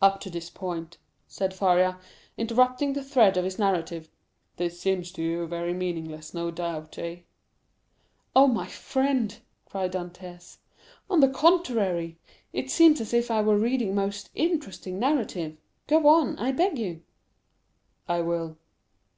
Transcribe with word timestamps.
"Up 0.00 0.18
to 0.22 0.30
this 0.30 0.48
point," 0.48 0.96
said 1.28 1.52
Faria, 1.52 1.98
interrupting 2.38 2.94
the 2.94 3.04
thread 3.04 3.36
of 3.36 3.44
his 3.44 3.58
narrative, 3.58 4.08
"this 4.56 4.80
seems 4.80 5.12
to 5.12 5.22
you 5.22 5.46
very 5.46 5.74
meaningless, 5.74 6.32
no 6.32 6.50
doubt, 6.50 6.96
eh?" 6.96 7.16
"Oh, 8.34 8.46
my 8.46 8.66
friend," 8.66 9.40
cried 9.66 9.92
Dantès, 9.92 10.56
"on 11.10 11.20
the 11.20 11.28
contrary, 11.28 12.18
it 12.54 12.70
seems 12.70 12.98
as 13.02 13.12
if 13.12 13.30
I 13.30 13.42
were 13.42 13.58
reading 13.58 13.90
a 13.90 13.94
most 13.94 14.30
interesting 14.34 14.98
narrative; 14.98 15.58
go 15.86 16.08
on, 16.08 16.38
I 16.38 16.52
beg 16.52 16.72
of 16.72 16.78
you." 16.78 17.02
"I 18.08 18.22
will. 18.22 18.56